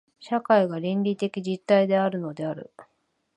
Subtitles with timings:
[0.19, 2.71] 社会が倫理的実体であるのである。